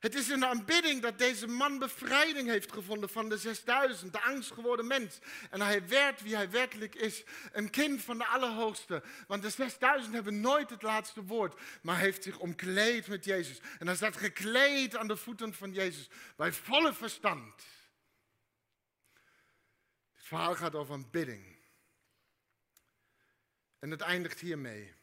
[0.00, 4.52] Het is de aanbidding dat deze man bevrijding heeft gevonden van de 6000, de angst
[4.52, 5.18] geworden mens.
[5.50, 9.02] En hij werd wie hij werkelijk is, een kind van de Allerhoogste.
[9.26, 13.60] Want de 6000 hebben nooit het laatste woord, maar heeft zich omkleed met Jezus.
[13.78, 17.64] En hij staat gekleed aan de voeten van Jezus, bij volle verstand.
[20.12, 21.58] Het verhaal gaat over aanbidding.
[23.78, 24.94] En het eindigt hiermee.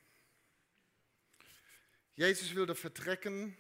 [2.14, 3.58] Jezus wilde vertrekken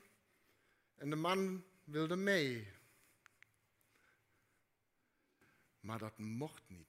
[0.97, 2.73] en de man wilde mee.
[5.79, 6.87] Maar dat mocht niet.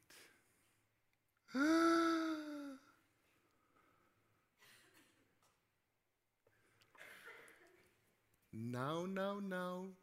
[8.48, 9.94] Nou, nou, nou.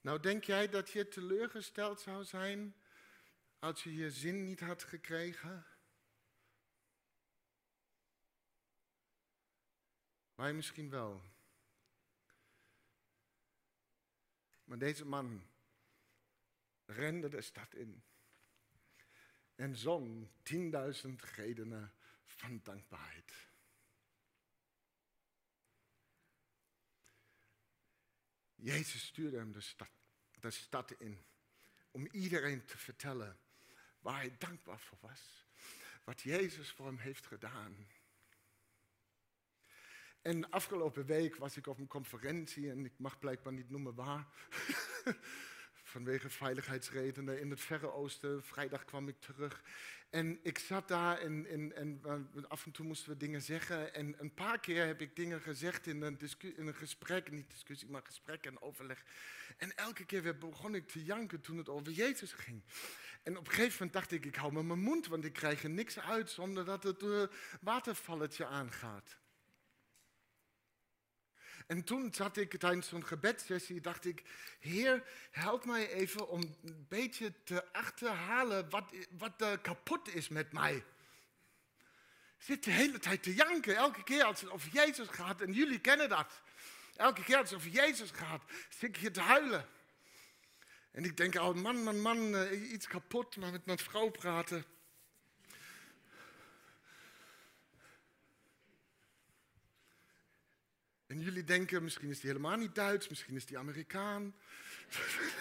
[0.00, 2.74] Nou, denk jij dat je teleurgesteld zou zijn
[3.58, 5.66] als je je zin niet had gekregen?
[10.34, 11.22] Wij misschien wel.
[14.68, 15.46] Maar deze man
[16.84, 18.02] rende de stad in
[19.54, 21.92] en zong tienduizend redenen
[22.24, 23.32] van dankbaarheid.
[28.54, 29.90] Jezus stuurde hem de stad,
[30.40, 31.18] de stad in
[31.90, 33.38] om iedereen te vertellen
[34.00, 35.46] waar hij dankbaar voor was.
[36.04, 37.86] Wat Jezus voor hem heeft gedaan.
[40.22, 44.26] En afgelopen week was ik op een conferentie en ik mag blijkbaar niet noemen waar.
[45.82, 48.44] Vanwege veiligheidsredenen in het Verre Oosten.
[48.44, 49.62] Vrijdag kwam ik terug.
[50.10, 52.02] En ik zat daar en,
[52.48, 53.94] af en toe moesten we dingen zeggen.
[53.94, 57.90] En een paar keer heb ik dingen gezegd in een, in een gesprek, niet discussie,
[57.90, 59.04] maar gesprek en overleg.
[59.56, 62.62] En elke keer weer begon ik te janken toen het over Jezus ging.
[63.22, 65.62] En op een gegeven moment dacht ik, ik hou me mijn mond, want ik krijg
[65.62, 67.22] er niks uit zonder dat het uh,
[67.60, 69.18] watervalletje aangaat.
[71.68, 74.22] En toen zat ik tijdens zo'n gebedsessie, dacht ik,
[74.60, 80.52] Heer, help mij even om een beetje te achterhalen wat, wat er kapot is met
[80.52, 80.84] mij.
[82.38, 85.80] Zit de hele tijd te janken, elke keer als het over Jezus gaat, en jullie
[85.80, 86.42] kennen dat.
[86.96, 89.68] Elke keer als het over Jezus gaat, zit ik hier te huilen.
[90.90, 94.64] En ik denk, oh man, man, man, eh, iets kapot, maar met mijn vrouw praten.
[101.08, 104.34] En jullie denken, misschien is die helemaal niet Duits, misschien is die Amerikaan.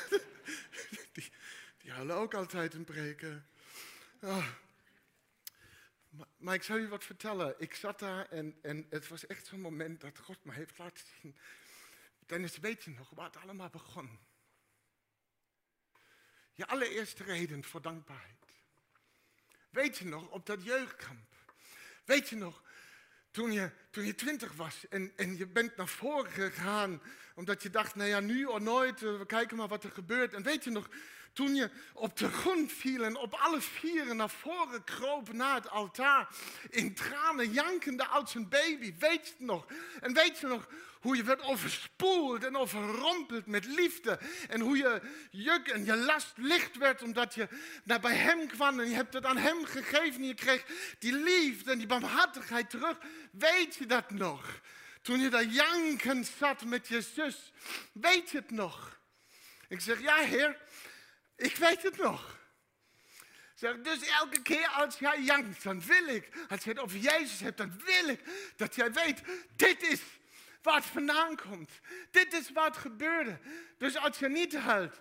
[1.13, 1.31] die,
[1.77, 3.47] die huilen ook altijd in preken.
[4.21, 4.47] Oh.
[6.37, 7.55] Maar, ik zal je wat vertellen.
[7.57, 11.05] Ik zat daar en, en het was echt zo'n moment dat God me heeft laten
[11.21, 11.37] zien.
[12.25, 14.19] Dennis, weet je nog waar het allemaal begon?
[16.53, 18.45] Je allereerste reden voor dankbaarheid.
[19.69, 21.35] Weet je nog, op dat jeugdkamp.
[22.05, 22.63] Weet je nog,
[23.37, 27.01] toen je, toen je twintig was en, en je bent naar voren gegaan,
[27.35, 30.33] omdat je dacht, nou ja, nu of nooit, eh, we kijken maar wat er gebeurt.
[30.33, 30.89] En weet je nog,
[31.33, 35.69] toen je op de grond viel en op alle vieren naar voren kroop naar het
[35.69, 36.27] altaar,
[36.69, 39.65] in tranen jankende als een baby, weet je nog?
[39.99, 40.67] En weet je nog
[41.07, 44.19] hoe je werd overspoeld en overrompeld met liefde.
[44.49, 45.01] En hoe je
[45.31, 47.47] juk en je last licht werd omdat je
[47.83, 50.21] naar bij hem kwam en je hebt het aan hem gegeven.
[50.21, 50.65] En je kreeg
[50.99, 52.97] die liefde en die barmhartigheid terug.
[53.31, 54.61] Weet je dat nog?
[55.01, 57.51] Toen je daar jankend zat met je zus.
[57.91, 58.99] Weet je het nog?
[59.67, 60.57] Ik zeg, ja heer,
[61.35, 62.37] ik weet het nog.
[63.55, 67.39] Zeg, dus elke keer als jij jankt, dan wil ik, als je het over Jezus
[67.39, 68.19] hebt, dan wil ik
[68.55, 69.21] dat jij weet,
[69.55, 69.99] dit is
[70.67, 71.71] waar het vandaan komt.
[72.11, 73.39] Dit is wat gebeurde.
[73.77, 74.99] Dus als je niet huilt,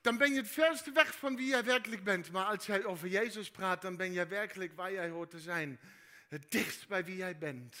[0.00, 2.32] dan ben je het verste weg van wie jij werkelijk bent.
[2.32, 5.80] Maar als jij over Jezus praat, dan ben jij werkelijk waar jij hoort te zijn.
[6.28, 7.76] Het dichtst bij wie jij bent.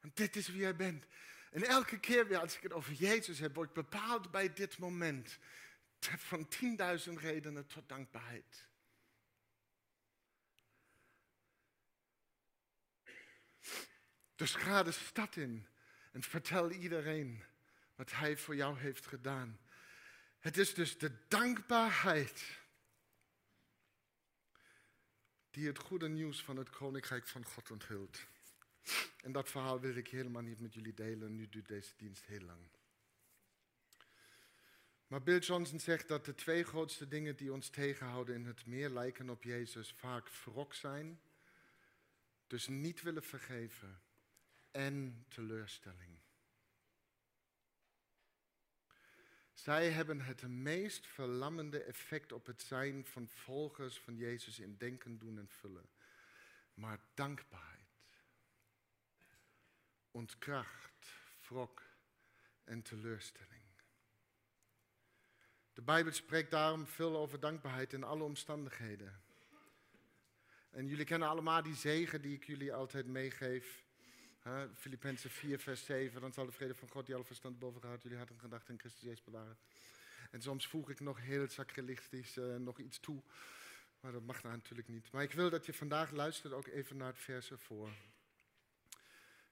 [0.00, 1.06] Want dit is wie jij bent.
[1.50, 4.78] En elke keer weer als ik het over Jezus heb, word ik bepaald bij dit
[4.78, 5.38] moment.
[6.00, 6.48] Van
[7.08, 8.67] 10.000 redenen tot dankbaarheid.
[14.38, 15.66] Dus ga de stad in
[16.12, 17.42] en vertel iedereen
[17.94, 19.58] wat Hij voor jou heeft gedaan.
[20.38, 22.58] Het is dus de dankbaarheid
[25.50, 28.26] die het goede nieuws van het Koninkrijk van God onthult.
[29.22, 31.36] En dat verhaal wil ik helemaal niet met jullie delen.
[31.36, 32.68] Nu duurt deze dienst heel lang.
[35.06, 38.88] Maar Bill Johnson zegt dat de twee grootste dingen die ons tegenhouden in het meer
[38.88, 41.20] lijken op Jezus vaak wrok zijn,
[42.46, 44.06] dus niet willen vergeven
[44.70, 46.18] en teleurstelling.
[49.52, 55.18] Zij hebben het meest verlammende effect op het zijn van volgers van Jezus in denken,
[55.18, 55.88] doen en vullen.
[56.74, 58.22] Maar dankbaarheid,
[60.10, 61.06] ontkracht,
[61.48, 61.82] wrok
[62.64, 63.62] en teleurstelling.
[65.72, 69.22] De Bijbel spreekt daarom veel over dankbaarheid in alle omstandigheden.
[70.70, 73.86] En jullie kennen allemaal die zegen die ik jullie altijd meegeef.
[74.74, 76.20] Filippenzen 4, vers 7.
[76.20, 78.72] Dan zal de vrede van God die alle verstand boven gaat jullie hart en gedachten
[78.72, 79.58] in Christus Jezus bewaren.
[80.30, 83.22] En soms voeg ik nog heel sacrilegisch uh, nog iets toe.
[84.00, 85.10] Maar dat mag natuurlijk niet.
[85.10, 87.90] Maar ik wil dat je vandaag luistert ook even naar het vers ervoor.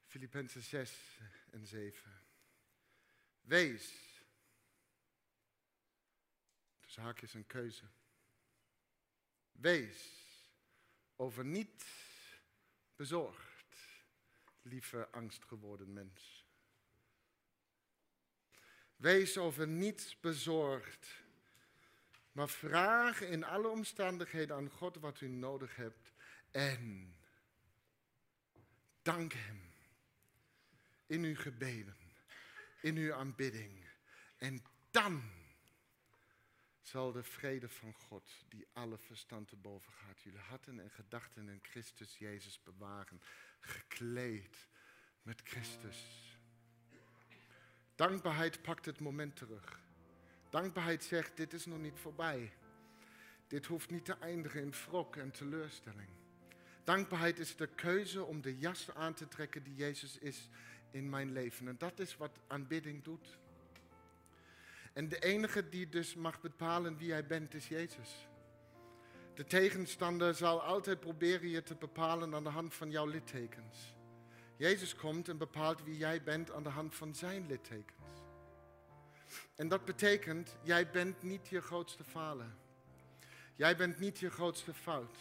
[0.05, 1.19] Filippenzen 6
[1.51, 2.11] en 7.
[3.41, 3.93] Wees.
[6.81, 7.83] Dus haakjes een keuze.
[9.51, 10.25] Wees
[11.15, 11.85] over niet
[12.95, 13.46] bezorgd
[14.67, 16.45] lieve angstgeworden mens.
[18.95, 21.07] Wees over niets bezorgd,
[22.31, 26.13] maar vraag in alle omstandigheden aan God wat u nodig hebt
[26.51, 27.15] en
[29.01, 29.61] dank Hem
[31.05, 31.95] in uw gebeden,
[32.81, 33.85] in uw aanbidding.
[34.37, 35.21] En dan
[36.81, 41.49] zal de vrede van God, die alle verstand te boven gaat, jullie harten en gedachten
[41.49, 43.21] in Christus Jezus bewaren
[43.67, 44.67] gekleed
[45.21, 46.05] met Christus.
[47.95, 49.79] Dankbaarheid pakt het moment terug.
[50.49, 52.53] Dankbaarheid zegt, dit is nog niet voorbij.
[53.47, 56.09] Dit hoeft niet te eindigen in wrok en teleurstelling.
[56.83, 60.49] Dankbaarheid is de keuze om de jas aan te trekken die Jezus is
[60.91, 61.67] in mijn leven.
[61.67, 63.37] En dat is wat aanbidding doet.
[64.93, 68.27] En de enige die dus mag bepalen wie jij bent, is Jezus.
[69.37, 73.95] De tegenstander zal altijd proberen je te bepalen aan de hand van jouw littekens.
[74.55, 78.09] Jezus komt en bepaalt wie jij bent aan de hand van zijn littekens.
[79.55, 82.57] En dat betekent, jij bent niet je grootste falen.
[83.55, 85.17] Jij bent niet je grootste fout.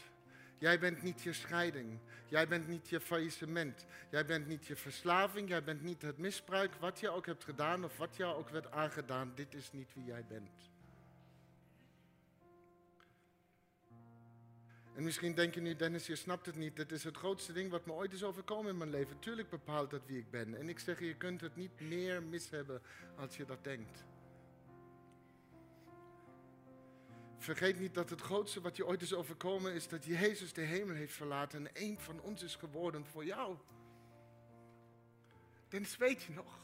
[0.59, 1.99] Jij bent niet je scheiding.
[2.29, 3.87] Jij bent niet je faillissement.
[4.11, 5.49] Jij bent niet je verslaving.
[5.49, 6.75] Jij bent niet het misbruik.
[6.75, 9.33] Wat je ook hebt gedaan of wat jou ook werd aangedaan.
[9.35, 10.75] Dit is niet wie jij bent.
[14.97, 16.77] En misschien denk je nu, Dennis, je snapt het niet.
[16.77, 19.19] Dit is het grootste ding wat me ooit is overkomen in mijn leven.
[19.19, 20.55] Tuurlijk bepaalt dat wie ik ben.
[20.55, 22.83] En ik zeg je, je kunt het niet meer mis hebben
[23.17, 24.05] als je dat denkt.
[27.39, 30.95] Vergeet niet dat het grootste wat je ooit is overkomen is dat Jezus de hemel
[30.95, 33.57] heeft verlaten en één van ons is geworden voor jou.
[35.69, 36.59] Dennis, weet je nog?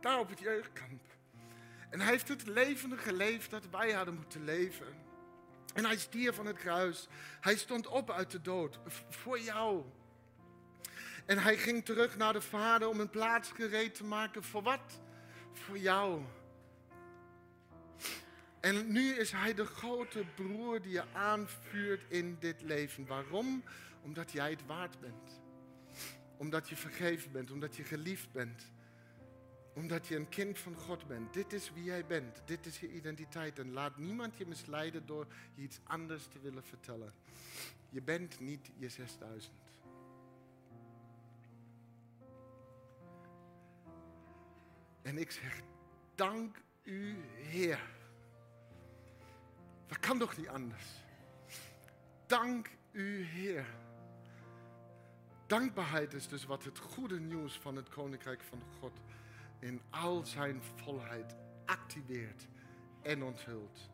[0.00, 1.02] Daar op het jeugdkamp.
[1.90, 5.08] En hij heeft het leven geleefd dat wij hadden moeten leven.
[5.74, 7.08] En hij stierf van het kruis.
[7.40, 9.84] Hij stond op uit de dood voor jou.
[11.26, 14.44] En hij ging terug naar de Vader om een plaats gereed te maken.
[14.44, 15.00] Voor wat?
[15.52, 16.22] Voor jou.
[18.60, 23.06] En nu is hij de grote broer die je aanvuurt in dit leven.
[23.06, 23.64] Waarom?
[24.02, 25.40] Omdat jij het waard bent.
[26.36, 28.70] Omdat je vergeven bent, omdat je geliefd bent
[29.74, 31.32] omdat je een kind van God bent.
[31.32, 32.42] Dit is wie jij bent.
[32.44, 33.58] Dit is je identiteit.
[33.58, 37.12] En laat niemand je misleiden door je iets anders te willen vertellen.
[37.88, 39.52] Je bent niet je 6000.
[45.02, 45.60] En ik zeg,
[46.14, 47.80] dank u Heer.
[49.86, 50.86] Dat kan toch niet anders.
[52.26, 53.66] Dank u Heer.
[55.46, 59.00] Dankbaarheid is dus wat het goede nieuws van het Koninkrijk van God
[59.60, 62.48] in al zijn volheid activeert
[63.02, 63.90] en onthult.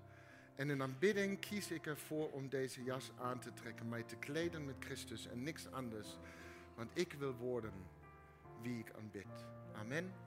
[0.54, 4.64] En in aanbidding kies ik ervoor om deze jas aan te trekken, mij te kleden
[4.64, 6.18] met Christus en niks anders.
[6.74, 7.72] Want ik wil worden
[8.62, 9.26] wie ik aanbid.
[9.74, 10.25] Amen.